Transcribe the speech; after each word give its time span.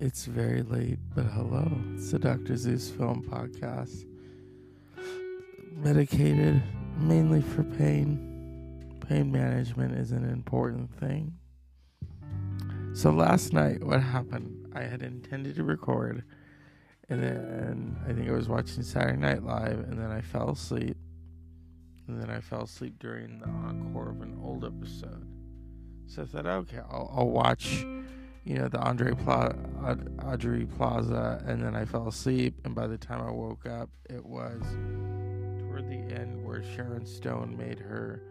It's 0.00 0.26
very 0.26 0.62
late, 0.62 1.00
but 1.12 1.24
hello. 1.24 1.68
It's 1.94 2.12
the 2.12 2.20
Dr. 2.20 2.56
Zeus 2.56 2.88
Film 2.88 3.20
Podcast. 3.20 4.04
Medicated 5.72 6.62
mainly 6.98 7.42
for 7.42 7.64
pain. 7.64 8.94
Pain 9.08 9.32
management 9.32 9.96
is 9.96 10.12
an 10.12 10.22
important 10.22 10.94
thing. 11.00 11.34
So 12.94 13.10
last 13.10 13.52
night, 13.52 13.82
what 13.82 14.00
happened? 14.00 14.72
I 14.72 14.82
had 14.82 15.02
intended 15.02 15.56
to 15.56 15.64
record, 15.64 16.22
and 17.08 17.20
then 17.20 17.96
I 18.08 18.12
think 18.12 18.28
I 18.28 18.32
was 18.34 18.48
watching 18.48 18.84
Saturday 18.84 19.18
Night 19.18 19.42
Live, 19.42 19.80
and 19.80 19.98
then 19.98 20.12
I 20.12 20.20
fell 20.20 20.50
asleep. 20.50 20.96
And 22.06 22.22
then 22.22 22.30
I 22.30 22.38
fell 22.38 22.62
asleep 22.62 23.00
during 23.00 23.40
the 23.40 23.48
encore 23.48 24.10
of 24.10 24.22
an 24.22 24.38
old 24.44 24.64
episode. 24.64 25.26
So 26.06 26.22
I 26.22 26.26
thought, 26.26 26.46
okay, 26.46 26.78
I'll, 26.88 27.12
I'll 27.16 27.30
watch 27.30 27.84
you 28.48 28.54
know, 28.54 28.66
the 28.66 28.80
Andre 28.80 29.12
Pla- 29.12 29.52
Aubrey 30.24 30.64
Plaza, 30.64 31.44
and 31.46 31.62
then 31.62 31.76
I 31.76 31.84
fell 31.84 32.08
asleep. 32.08 32.54
And 32.64 32.74
by 32.74 32.86
the 32.86 32.96
time 32.96 33.20
I 33.20 33.30
woke 33.30 33.66
up, 33.66 33.90
it 34.08 34.24
was 34.24 34.62
toward 35.60 35.86
the 35.90 36.18
end 36.18 36.42
where 36.42 36.62
Sharon 36.74 37.04
Stone 37.04 37.58
made 37.58 37.78
her 37.78 38.22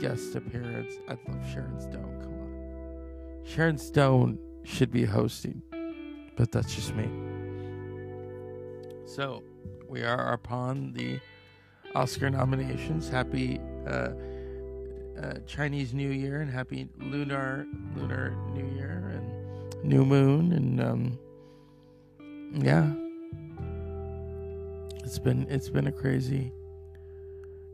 guest 0.00 0.34
appearance. 0.34 0.94
I 1.08 1.12
love 1.28 1.48
Sharon 1.52 1.80
Stone. 1.80 2.18
Come 2.20 2.32
on, 2.32 3.44
Sharon 3.44 3.78
Stone 3.78 4.40
should 4.64 4.90
be 4.90 5.04
hosting, 5.04 5.62
but 6.36 6.50
that's 6.50 6.74
just 6.74 6.92
me. 6.96 7.08
So 9.06 9.44
we 9.88 10.02
are 10.02 10.32
upon 10.32 10.94
the 10.94 11.20
Oscar 11.94 12.28
nominations. 12.28 13.08
Happy. 13.08 13.60
Uh, 13.86 14.08
uh, 15.22 15.34
Chinese 15.46 15.94
New 15.94 16.10
Year 16.10 16.40
and 16.40 16.50
happy 16.50 16.88
lunar 16.98 17.68
lunar 17.94 18.36
New 18.52 18.66
Year 18.74 18.93
new 19.84 20.04
moon 20.04 20.52
and 20.52 20.80
um, 20.80 21.18
yeah 22.54 22.92
it's 25.04 25.18
been 25.18 25.46
it's 25.50 25.68
been 25.68 25.86
a 25.86 25.92
crazy 25.92 26.52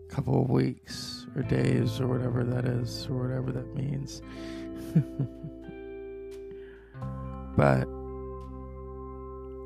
couple 0.09 0.43
of 0.43 0.51
weeks 0.51 1.27
or 1.37 1.43
days 1.43 2.01
or 2.01 2.09
whatever 2.09 2.43
that 2.43 2.65
is 2.65 3.07
or 3.09 3.23
whatever 3.23 3.53
that 3.53 3.75
means 3.77 4.23
but 7.57 7.87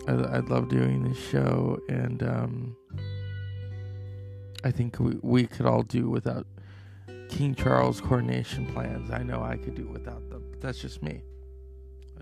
I, 0.06 0.36
I 0.36 0.40
love 0.40 0.68
doing 0.68 1.02
this 1.02 1.18
show 1.18 1.78
and 1.88 2.22
um, 2.22 2.76
I 4.64 4.70
think 4.70 4.98
we, 4.98 5.16
we 5.22 5.46
could 5.46 5.66
all 5.66 5.82
do 5.82 6.10
without 6.10 6.46
King 7.28 7.54
Charles 7.54 8.00
coronation 8.00 8.66
plans. 8.66 9.10
I 9.10 9.22
know 9.22 9.42
I 9.42 9.56
could 9.56 9.74
do 9.74 9.86
without 9.86 10.28
them. 10.30 10.44
But 10.50 10.60
that's 10.60 10.78
just 10.78 11.02
me. 11.02 11.22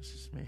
That's 0.03 0.14
just 0.14 0.34
me. 0.34 0.42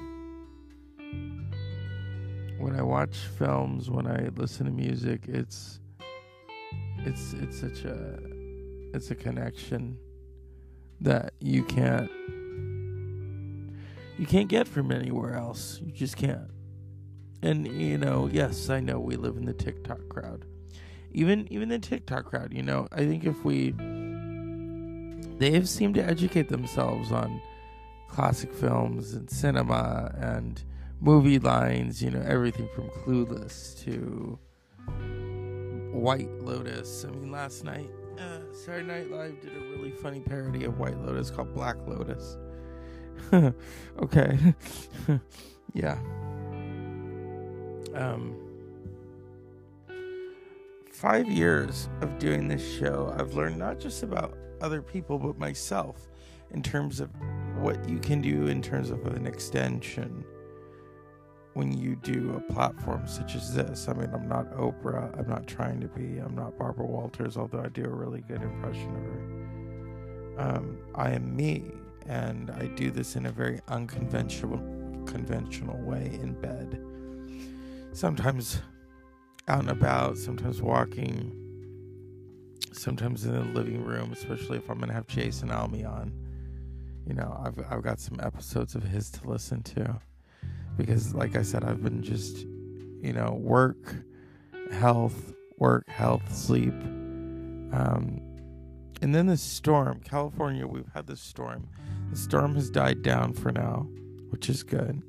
When 2.59 2.75
I 2.77 2.83
watch 2.83 3.15
films, 3.39 3.89
when 3.89 4.05
I 4.05 4.31
listen 4.35 4.67
to 4.67 4.73
music, 4.73 5.27
it's 5.29 5.79
it's 7.05 7.35
it's 7.35 7.61
such 7.61 7.85
a 7.85 8.19
it's 8.93 9.13
a 9.13 9.15
connection 9.15 9.97
that 11.03 11.35
you 11.39 11.63
can't 11.63 12.11
you 14.19 14.27
can't 14.27 14.49
get 14.49 14.67
from 14.67 14.91
anywhere 14.91 15.37
else. 15.37 15.81
You 15.85 15.93
just 15.93 16.17
can't. 16.17 16.51
And 17.41 17.65
you 17.81 17.97
know, 17.97 18.29
yes, 18.33 18.71
I 18.71 18.81
know 18.81 18.99
we 18.99 19.15
live 19.15 19.37
in 19.37 19.45
the 19.45 19.55
TikTok 19.55 20.09
crowd. 20.09 20.47
Even 21.13 21.47
even 21.53 21.69
the 21.69 21.79
TikTok 21.79 22.25
crowd, 22.25 22.53
you 22.53 22.65
know, 22.65 22.89
I 22.91 23.05
think 23.05 23.25
if 23.25 23.45
we 23.45 23.71
they 25.39 25.53
have 25.53 25.69
seemed 25.69 25.95
to 25.95 26.05
educate 26.05 26.49
themselves 26.49 27.13
on 27.13 27.41
classic 28.09 28.53
films 28.53 29.15
and 29.15 29.29
cinema 29.31 30.15
and 30.19 30.63
movie 31.01 31.39
lines, 31.39 32.03
you 32.03 32.11
know, 32.11 32.23
everything 32.27 32.69
from 32.75 32.89
Clueless 32.91 33.83
to 33.85 34.39
White 35.93 36.31
Lotus. 36.41 37.05
I 37.05 37.11
mean, 37.11 37.31
last 37.31 37.65
night, 37.65 37.91
uh, 38.19 38.41
Saturday 38.53 38.87
Night 38.87 39.11
Live 39.11 39.41
did 39.41 39.57
a 39.57 39.61
really 39.61 39.91
funny 39.91 40.21
parody 40.21 40.65
of 40.65 40.79
White 40.79 40.99
Lotus 40.99 41.31
called 41.31 41.53
Black 41.55 41.77
Lotus. 41.87 42.37
okay. 44.03 44.39
yeah. 45.73 45.99
Um, 47.95 48.37
five 50.91 51.29
years 51.29 51.89
of 52.01 52.19
doing 52.19 52.49
this 52.49 52.77
show, 52.79 53.15
I've 53.19 53.35
learned 53.35 53.59
not 53.59 53.79
just 53.79 54.03
about 54.03 54.37
other 54.61 54.81
people 54.81 55.19
but 55.19 55.39
myself 55.39 56.09
in 56.53 56.63
terms 56.63 57.01
of 57.01 57.11
what 57.61 57.89
you 57.89 57.99
can 57.99 58.21
do 58.21 58.47
in 58.47 58.63
terms 58.63 58.91
of 58.91 59.07
an 59.07 59.27
extension 59.27 60.25
when 61.55 61.77
you 61.77 61.97
do 61.97 62.35
a 62.37 62.53
platform 62.53 63.07
such 63.07 63.37
as 63.37 63.55
this. 63.55 63.89
I 63.89 63.95
mean, 63.95 64.11
I'm 64.13 64.29
not 64.29 64.51
Oprah, 64.53 65.17
I'm 65.19 65.29
not 65.29 65.47
trying 65.47 65.81
to 65.81 65.89
be, 65.89 66.19
I'm 66.19 66.35
not 66.35 66.59
Barbara 66.59 66.87
Walters, 66.87 67.37
although 67.37 67.61
I 67.61 67.69
do 67.69 67.85
a 67.85 67.89
really 67.89 68.23
good 68.23 68.43
impression 68.43 68.97
of 68.97 69.03
her. 69.03 70.57
Um, 70.57 70.79
I 70.95 71.13
am 71.13 71.35
me, 71.37 71.71
and 72.07 72.51
I 72.51 72.67
do 72.67 72.91
this 72.91 73.15
in 73.17 73.27
a 73.27 73.33
very 73.33 73.61
unconventional 73.69 74.59
conventional 75.07 75.79
way 75.83 76.19
in 76.21 76.33
bed. 76.41 76.81
Sometimes 77.93 78.61
out 79.47 79.61
and 79.61 79.71
about, 79.71 80.19
sometimes 80.19 80.61
walking, 80.61 81.33
sometimes 82.73 83.25
in 83.25 83.33
the 83.33 83.45
living 83.59 83.85
room, 83.85 84.13
especially 84.13 84.59
if 84.59 84.69
I'm 84.69 84.79
gonna 84.79 84.93
have 84.93 85.07
Jason 85.07 85.51
Alme 85.51 85.85
on. 85.85 86.13
You 87.07 87.15
know, 87.15 87.41
I've 87.45 87.59
I've 87.71 87.83
got 87.83 88.01
some 88.01 88.19
episodes 88.21 88.75
of 88.75 88.83
his 88.83 89.11
to 89.11 89.29
listen 89.29 89.63
to 89.63 90.01
because, 90.77 91.15
like 91.15 91.37
I 91.37 91.43
said, 91.43 91.65
I've 91.65 91.83
been 91.83 92.03
just, 92.03 92.39
you 92.39 93.13
know, 93.13 93.39
work, 93.41 93.97
health, 94.73 95.35
work, 95.59 95.89
health, 95.89 96.35
sleep, 96.35 96.73
um, 97.73 98.21
and 99.03 99.15
then 99.15 99.27
the 99.27 99.37
storm. 99.37 100.01
California, 100.01 100.67
we've 100.67 100.91
had 100.95 101.07
this 101.07 101.21
storm. 101.21 101.69
The 102.11 102.17
storm 102.17 102.55
has 102.55 102.71
died 102.71 103.03
down 103.03 103.35
for 103.35 103.53
now, 103.53 103.87
which 104.31 104.49
is 104.49 104.63
good. 104.63 105.03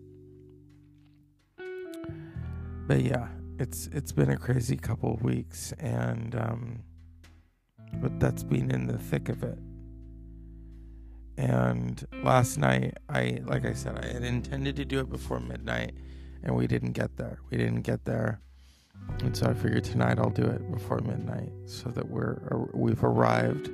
But 2.88 3.03
yeah, 3.03 3.29
it's 3.57 3.88
it's 3.94 4.11
been 4.11 4.29
a 4.29 4.38
crazy 4.38 4.75
couple 4.75 5.13
of 5.13 5.23
weeks, 5.23 5.73
and 5.79 6.35
um, 6.35 6.84
but 7.95 8.19
that's 8.19 8.44
been 8.44 8.69
in 8.69 8.85
the 8.85 8.97
thick 8.97 9.29
of 9.29 9.44
it. 9.44 9.57
And 11.38 12.06
last 12.23 12.57
night, 12.57 12.97
I, 13.09 13.41
like 13.46 13.66
I 13.66 13.73
said, 13.73 14.00
I 14.03 14.07
had 14.13 14.23
intended 14.23 14.75
to 14.78 14.85
do 14.85 15.00
it 15.00 15.09
before 15.09 15.40
midnight, 15.40 15.94
and 16.44 16.56
we 16.56 16.68
didn't 16.68 16.94
get 16.94 17.18
there. 17.18 17.40
We 17.50 17.57
didn't 17.57 17.81
get 17.81 18.06
there, 18.06 18.40
and 19.19 19.35
so 19.35 19.47
I 19.47 19.53
figured 19.53 19.84
tonight 19.84 20.18
I'll 20.18 20.29
do 20.29 20.46
it 20.46 20.72
before 20.72 21.00
midnight, 21.00 21.51
so 21.66 21.90
that 21.90 22.09
we're 22.09 22.68
we've 22.73 23.03
arrived, 23.03 23.69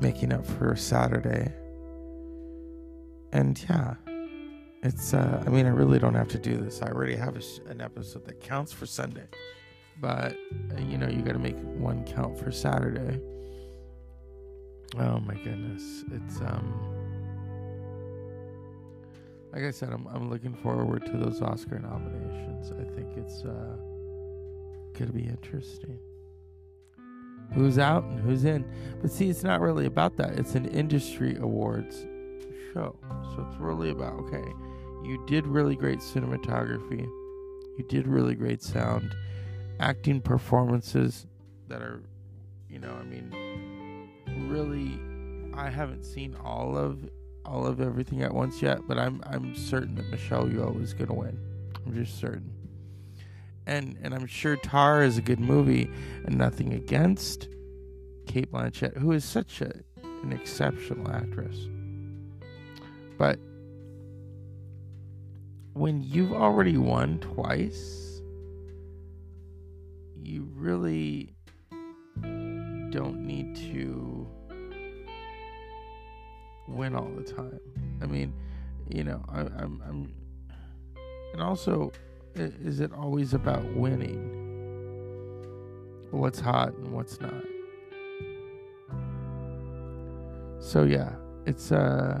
making 0.00 0.32
up 0.32 0.46
for 0.46 0.76
Saturday. 0.76 1.52
And 3.32 3.62
yeah, 3.68 3.94
it's. 4.82 5.14
Uh, 5.14 5.42
I 5.46 5.48
mean, 5.48 5.64
I 5.64 5.70
really 5.70 5.98
don't 5.98 6.14
have 6.14 6.28
to 6.28 6.38
do 6.38 6.58
this. 6.58 6.82
I 6.82 6.88
already 6.88 7.16
have 7.16 7.36
a, 7.36 7.70
an 7.70 7.80
episode 7.80 8.26
that 8.26 8.40
counts 8.40 8.72
for 8.72 8.84
Sunday 8.84 9.28
but 10.00 10.36
uh, 10.72 10.80
you 10.80 10.96
know 10.96 11.08
you 11.08 11.22
got 11.22 11.32
to 11.32 11.38
make 11.38 11.58
one 11.76 12.04
count 12.04 12.38
for 12.38 12.50
Saturday. 12.50 13.20
Oh 14.96 15.20
my 15.20 15.34
goodness, 15.34 16.04
it's 16.12 16.40
um 16.40 16.94
like 19.52 19.62
I 19.62 19.70
said, 19.70 19.90
I'm 19.90 20.06
I'm 20.08 20.30
looking 20.30 20.54
forward 20.54 21.04
to 21.06 21.12
those 21.16 21.42
Oscar 21.42 21.78
nominations. 21.78 22.72
I 22.72 22.84
think 22.94 23.16
it's 23.16 23.44
uh 23.44 23.76
gonna 24.98 25.12
be 25.12 25.24
interesting. 25.24 25.98
Who's 27.54 27.78
out 27.78 28.04
and 28.04 28.20
who's 28.20 28.44
in? 28.44 28.64
But 29.00 29.10
see, 29.10 29.30
it's 29.30 29.42
not 29.42 29.60
really 29.60 29.86
about 29.86 30.16
that. 30.16 30.38
It's 30.38 30.54
an 30.54 30.66
industry 30.66 31.36
awards 31.36 32.06
show, 32.72 32.96
so 33.34 33.46
it's 33.48 33.58
really 33.58 33.90
about 33.90 34.14
okay, 34.20 34.44
you 35.02 35.22
did 35.26 35.46
really 35.46 35.76
great 35.76 36.00
cinematography, 36.00 37.00
you 37.78 37.84
did 37.88 38.06
really 38.06 38.34
great 38.34 38.62
sound 38.62 39.14
acting 39.80 40.20
performances 40.20 41.26
that 41.68 41.80
are, 41.82 42.02
you 42.68 42.78
know, 42.78 42.92
I 42.92 43.04
mean, 43.04 43.32
really, 44.48 44.98
I 45.54 45.70
haven't 45.70 46.04
seen 46.04 46.36
all 46.42 46.76
of 46.76 47.08
all 47.44 47.66
of 47.66 47.80
everything 47.80 48.22
at 48.22 48.32
once 48.32 48.60
yet, 48.62 48.80
but 48.86 48.98
I'm 48.98 49.22
I'm 49.26 49.54
certain 49.54 49.94
that 49.96 50.08
Michelle 50.10 50.46
Yeoh 50.46 50.82
is 50.82 50.94
gonna 50.94 51.14
win. 51.14 51.38
I'm 51.86 51.94
just 51.94 52.18
certain. 52.18 52.52
And 53.66 53.98
and 54.02 54.14
I'm 54.14 54.26
sure 54.26 54.56
Tar 54.56 55.02
is 55.02 55.18
a 55.18 55.22
good 55.22 55.40
movie, 55.40 55.90
and 56.24 56.36
nothing 56.36 56.72
against 56.72 57.48
Cate 58.26 58.50
Blanchett, 58.50 58.96
who 58.96 59.12
is 59.12 59.24
such 59.24 59.60
a 59.60 59.72
an 60.22 60.32
exceptional 60.32 61.10
actress. 61.10 61.68
But 63.18 63.38
when 65.74 66.02
you've 66.02 66.32
already 66.32 66.76
won 66.76 67.18
twice 67.20 68.08
you 70.28 70.46
really 70.54 71.34
don't 72.90 73.24
need 73.24 73.56
to 73.56 74.17
win 76.68 76.94
all 76.94 77.10
the 77.16 77.24
time. 77.24 77.60
I 78.02 78.06
mean, 78.06 78.32
you 78.88 79.04
know, 79.04 79.22
I, 79.28 79.40
I'm, 79.40 79.82
I'm, 79.86 80.12
And 81.32 81.42
also, 81.42 81.92
is 82.34 82.80
it 82.80 82.92
always 82.92 83.34
about 83.34 83.64
winning? 83.74 84.46
What's 86.10 86.40
hot 86.40 86.72
and 86.74 86.92
what's 86.92 87.20
not? 87.20 87.44
So 90.60 90.84
yeah, 90.84 91.12
it's 91.46 91.70
uh 91.72 92.20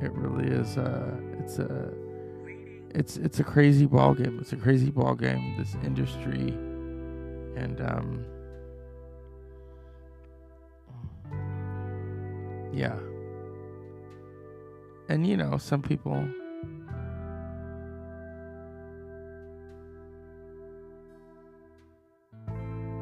it 0.00 0.12
really 0.12 0.50
is 0.50 0.78
uh 0.78 1.14
it's 1.38 1.58
a 1.58 1.92
it's 2.90 3.16
it's 3.16 3.40
a 3.40 3.44
crazy 3.44 3.86
ball 3.86 4.14
game. 4.14 4.38
It's 4.40 4.52
a 4.52 4.56
crazy 4.56 4.90
ball 4.90 5.14
game 5.14 5.56
this 5.58 5.76
industry 5.84 6.48
and 7.56 7.80
um 7.80 8.24
yeah. 12.74 12.98
And 15.08 15.26
you 15.26 15.36
know, 15.36 15.58
some 15.58 15.82
people 15.82 16.26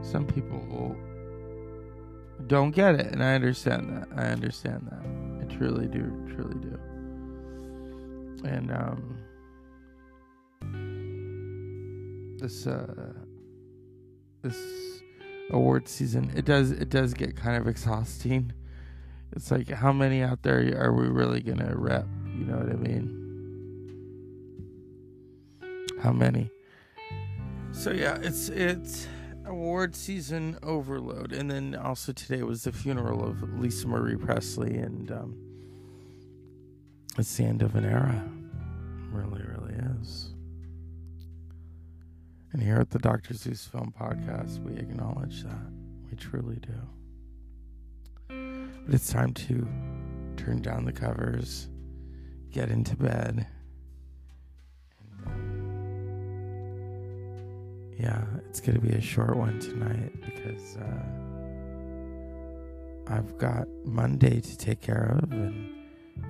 some 0.02 0.26
people 0.26 0.96
don't 2.46 2.72
get 2.72 2.96
it, 2.96 3.06
and 3.12 3.22
I 3.22 3.34
understand 3.34 3.88
that. 3.90 4.08
I 4.16 4.26
understand 4.26 4.88
that. 4.90 5.02
I 5.42 5.56
truly 5.56 5.86
do, 5.86 6.02
truly 6.34 6.58
do. 6.60 6.78
And 8.44 8.70
um, 8.72 9.16
this 12.38 12.66
uh, 12.66 13.14
this 14.42 14.58
award 15.50 15.88
season, 15.88 16.30
it 16.34 16.44
does 16.44 16.72
it 16.72 16.90
does 16.90 17.14
get 17.14 17.36
kind 17.36 17.56
of 17.56 17.66
exhausting. 17.68 18.52
It's 19.34 19.50
like 19.50 19.68
how 19.68 19.92
many 19.92 20.22
out 20.22 20.42
there 20.42 20.76
are 20.78 20.92
we 20.92 21.08
really 21.08 21.40
gonna 21.40 21.74
rep? 21.74 22.06
You 22.36 22.44
know 22.44 22.58
what 22.58 22.68
I 22.68 22.76
mean? 22.76 23.18
How 26.02 26.12
many? 26.12 26.50
So 27.72 27.90
yeah, 27.90 28.18
it's 28.20 28.48
it's 28.48 29.08
award 29.46 29.96
season 29.96 30.58
overload, 30.62 31.32
and 31.32 31.50
then 31.50 31.74
also 31.74 32.12
today 32.12 32.42
was 32.42 32.64
the 32.64 32.72
funeral 32.72 33.24
of 33.24 33.42
Lisa 33.58 33.88
Marie 33.88 34.16
Presley, 34.16 34.76
and 34.76 35.10
um, 35.10 35.36
it's 37.18 37.36
the 37.36 37.44
end 37.44 37.62
of 37.62 37.74
an 37.74 37.84
era. 37.84 38.22
really, 39.10 39.42
really 39.42 39.74
is. 40.00 40.30
And 42.52 42.62
here 42.62 42.76
at 42.76 42.90
the 42.90 42.98
Dr. 42.98 43.32
Zeus 43.34 43.66
Film 43.66 43.94
Podcast, 43.98 44.62
we 44.62 44.76
acknowledge 44.76 45.42
that. 45.42 45.72
We 46.10 46.16
truly 46.16 46.56
do. 46.56 46.74
But 48.84 48.94
it's 48.94 49.12
time 49.12 49.32
to 49.34 49.68
turn 50.36 50.62
down 50.62 50.84
the 50.84 50.92
covers, 50.92 51.68
get 52.50 52.70
into 52.70 52.96
bed 52.96 53.46
yeah, 58.02 58.24
it's 58.48 58.60
going 58.60 58.74
to 58.80 58.84
be 58.84 58.94
a 58.94 59.00
short 59.00 59.36
one 59.36 59.60
tonight 59.60 60.12
because 60.20 60.76
uh, 60.76 61.04
I've 63.06 63.38
got 63.38 63.68
Monday 63.84 64.40
to 64.40 64.58
take 64.58 64.80
care 64.80 65.16
of 65.22 65.30
and 65.30 65.72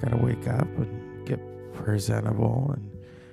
got 0.00 0.10
to 0.10 0.18
wake 0.18 0.46
up 0.48 0.66
and 0.76 1.26
get 1.26 1.40
presentable. 1.72 2.74
And 2.76 2.90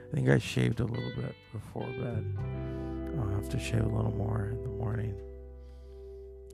I 0.09 0.15
think 0.15 0.29
I 0.29 0.37
shaved 0.37 0.79
a 0.79 0.85
little 0.85 1.11
bit 1.17 1.35
before 1.51 1.85
bed. 1.87 2.33
I'll 3.19 3.35
have 3.35 3.49
to 3.49 3.59
shave 3.59 3.83
a 3.83 3.89
little 3.89 4.15
more 4.15 4.45
in 4.51 4.63
the 4.63 4.69
morning. 4.69 4.78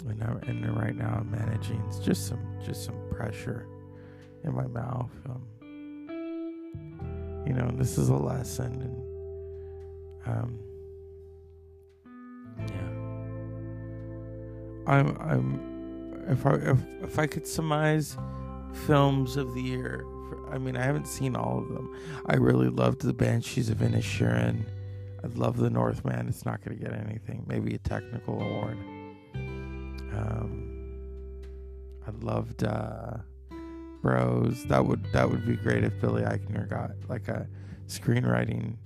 And, 0.08 0.24
I, 0.24 0.28
and 0.48 0.78
right 0.78 0.96
now 0.96 1.18
I'm 1.20 1.32
managing 1.32 1.84
just 2.04 2.28
some 2.28 2.40
just 2.64 2.84
some 2.86 2.96
pressure 3.10 3.68
in 4.44 4.54
my 4.54 4.68
mouth. 4.68 5.12
Um, 5.28 5.42
you 7.46 7.54
know, 7.54 7.70
this 7.74 7.98
is 7.98 8.10
a 8.10 8.16
lesson, 8.16 8.82
and 10.26 10.38
um, 10.38 10.60
I'm 14.88 15.18
I'm 15.20 16.26
if 16.28 16.46
I 16.46 16.54
if, 16.56 16.78
if 17.02 17.20
I 17.20 17.28
could 17.28 17.48
surmise 17.48 18.18
films 18.86 19.38
of 19.38 19.54
the 19.54 19.62
year, 19.62 20.06
I 20.50 20.58
mean 20.58 20.78
I 20.78 20.84
haven't 20.84 21.08
seen 21.08 21.36
all 21.36 21.60
of 21.60 21.70
them. 21.70 21.96
I 22.28 22.36
really 22.36 22.70
loved 22.70 23.02
the 23.02 23.14
Banshees 23.14 23.70
of 23.70 23.78
Inisherin. 23.78 24.64
I 25.24 25.28
love 25.28 25.58
the 25.58 25.70
Northman. 25.70 26.28
It's 26.28 26.46
not 26.46 26.64
going 26.64 26.78
to 26.78 26.84
get 26.84 26.94
anything. 26.94 27.44
Maybe 27.48 27.74
a 27.74 27.80
technical 27.80 28.40
award. 28.42 28.78
Um, 30.16 31.42
I 32.08 32.12
loved 32.24 32.64
uh, 32.64 33.18
Bros. 34.02 34.64
That 34.66 34.86
would 34.86 35.06
that 35.12 35.30
would 35.30 35.46
be 35.46 35.56
great 35.56 35.84
if 35.84 36.00
Billy 36.00 36.24
Eichner 36.24 36.70
got 36.70 36.92
like 37.10 37.28
a 37.28 37.48
screenwriting 37.88 38.78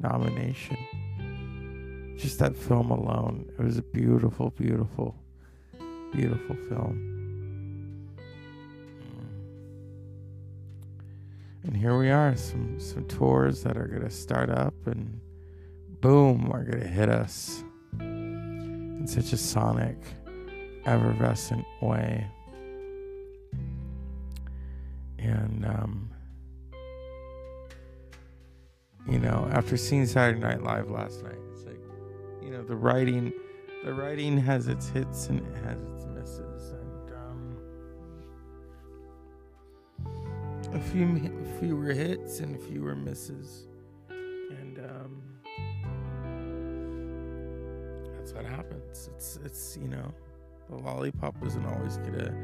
nomination. 0.00 0.76
Just 2.18 2.38
that 2.38 2.56
film 2.56 2.90
alone, 2.90 3.50
it 3.58 3.62
was 3.62 3.78
a 3.78 3.82
beautiful, 3.82 4.50
beautiful 4.50 5.16
beautiful 6.14 6.54
film. 6.68 7.10
And 11.64 11.76
here 11.76 11.98
we 11.98 12.10
are, 12.10 12.36
some 12.36 12.78
some 12.78 13.04
tours 13.06 13.62
that 13.64 13.76
are 13.76 13.88
gonna 13.88 14.10
start 14.10 14.48
up 14.48 14.74
and 14.86 15.20
boom, 16.00 16.50
are 16.52 16.62
gonna 16.62 16.86
hit 16.86 17.08
us 17.08 17.64
in 17.98 19.06
such 19.06 19.32
a 19.32 19.36
sonic, 19.36 19.98
effervescent 20.86 21.64
way. 21.80 22.26
And 25.18 25.64
um, 25.64 26.10
you 29.08 29.18
know, 29.18 29.48
after 29.52 29.76
seeing 29.76 30.06
Saturday 30.06 30.40
Night 30.40 30.62
Live 30.62 30.90
last 30.90 31.22
night, 31.22 31.38
it's 31.52 31.64
like, 31.64 31.80
you 32.42 32.50
know, 32.50 32.62
the 32.62 32.76
writing 32.76 33.32
the 33.84 33.92
writing 33.92 34.38
has 34.38 34.66
its 34.68 34.88
hits 34.88 35.28
and 35.28 35.40
it 35.40 35.64
has 35.64 35.78
its 35.82 36.06
misses, 36.06 36.70
and 36.72 37.12
um, 37.12 37.56
a 40.72 40.80
few 40.80 41.30
fewer 41.60 41.92
hits 41.92 42.40
and 42.40 42.58
fewer 42.62 42.94
misses, 42.96 43.66
and 44.08 44.78
um, 44.78 45.22
that's 48.16 48.32
what 48.32 48.46
happens. 48.46 49.10
It's 49.14 49.38
it's 49.44 49.76
you 49.76 49.88
know, 49.88 50.14
the 50.68 50.76
lollipop 50.76 51.34
isn't 51.44 51.66
always 51.66 51.98
gonna 51.98 52.34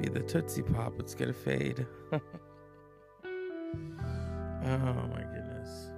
be 0.00 0.08
the 0.08 0.20
tootsie 0.20 0.62
pop. 0.62 0.94
It's 0.98 1.14
gonna 1.14 1.32
fade. 1.32 1.86
oh 2.12 2.20
my 4.64 5.24
goodness, 5.32 5.88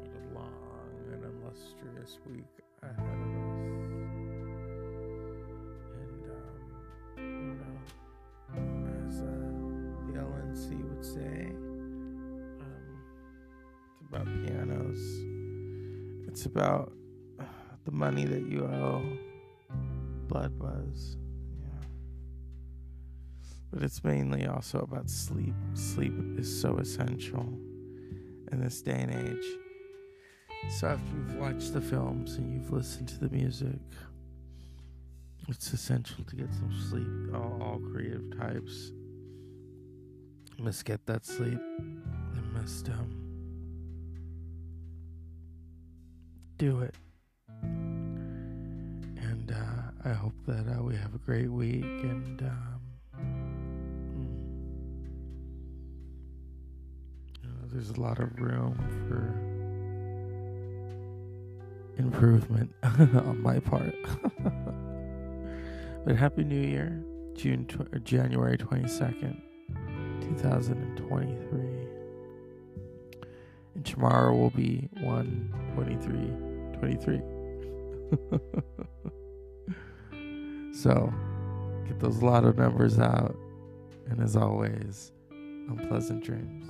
what 0.00 0.12
a 0.14 0.34
long 0.34 0.94
and 1.12 1.24
illustrious 1.24 2.18
week 2.26 2.44
ahead 2.82 2.98
of 2.98 3.04
us. 3.04 3.60
And, 5.96 6.24
um, 6.30 7.18
you 7.18 7.56
know, 7.60 7.76
as 9.08 9.20
uh, 9.20 9.24
the 10.06 10.12
LNC 10.20 10.66
would 10.88 11.04
say. 11.04 11.52
Um, 12.60 12.84
it's 13.90 14.08
about 14.08 14.26
pianos. 14.26 15.02
It's 16.28 16.46
about 16.46 16.92
the 17.84 17.92
money 17.92 18.24
that 18.24 18.46
you 18.48 18.64
owe. 18.64 19.02
Blood 20.34 20.58
Buzz. 20.58 21.16
Yeah. 21.60 21.86
But 23.72 23.84
it's 23.84 24.02
mainly 24.02 24.46
also 24.48 24.80
about 24.80 25.08
sleep. 25.08 25.54
Sleep 25.74 26.12
is 26.36 26.60
so 26.60 26.78
essential 26.78 27.56
in 28.50 28.60
this 28.60 28.82
day 28.82 28.98
and 28.98 29.12
age. 29.12 29.46
So 30.70 30.88
after 30.88 31.06
you've 31.14 31.36
watched 31.36 31.72
the 31.72 31.80
films 31.80 32.34
and 32.34 32.52
you've 32.52 32.72
listened 32.72 33.06
to 33.10 33.18
the 33.20 33.28
music, 33.28 33.78
it's 35.46 35.72
essential 35.72 36.24
to 36.24 36.34
get 36.34 36.52
some 36.52 36.72
sleep. 36.90 37.32
All, 37.32 37.62
all 37.62 37.78
creative 37.92 38.36
types 38.36 38.90
must 40.58 40.84
get 40.84 41.06
that 41.06 41.24
sleep. 41.24 41.60
I 41.78 42.58
must 42.58 42.88
um 42.88 43.20
do 46.58 46.80
it. 46.80 46.96
And 49.16 49.52
uh, 49.52 49.83
I 50.04 50.12
hope 50.12 50.34
that 50.46 50.66
uh, 50.68 50.82
we 50.82 50.94
have 50.96 51.14
a 51.14 51.18
great 51.18 51.50
week 51.50 51.82
and 51.82 52.42
um, 52.42 52.80
hmm. 53.16 54.26
you 57.42 57.48
know, 57.48 57.54
there's 57.72 57.90
a 57.90 58.00
lot 58.00 58.18
of 58.18 58.38
room 58.38 58.76
for 59.08 59.34
improvement 61.96 62.70
on 62.82 63.40
my 63.42 63.58
part. 63.60 63.94
but 66.04 66.16
happy 66.16 66.44
New 66.44 66.60
Year, 66.60 67.02
June 67.34 67.64
tw- 67.66 68.04
January 68.04 68.58
twenty 68.58 68.88
second. 68.88 69.40
2023. 70.24 71.60
And 73.74 73.84
tomorrow 73.84 74.34
will 74.34 74.50
be 74.50 74.88
1 75.00 75.72
23 75.74 76.78
23. 76.78 77.20
so 80.74 81.12
get 81.86 82.00
those 82.00 82.22
lotto 82.22 82.52
numbers 82.52 82.98
out. 82.98 83.36
And 84.10 84.20
as 84.20 84.36
always, 84.36 85.12
unpleasant 85.30 86.22
dreams. 86.22 86.68